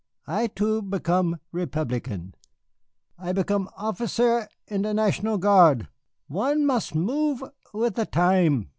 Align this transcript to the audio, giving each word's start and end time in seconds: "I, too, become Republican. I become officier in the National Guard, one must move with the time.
"I, 0.25 0.47
too, 0.47 0.81
become 0.81 1.37
Republican. 1.51 2.33
I 3.19 3.33
become 3.33 3.69
officier 3.77 4.47
in 4.65 4.81
the 4.81 4.95
National 4.95 5.37
Guard, 5.37 5.89
one 6.27 6.65
must 6.65 6.95
move 6.95 7.43
with 7.71 7.93
the 7.93 8.07
time. 8.07 8.69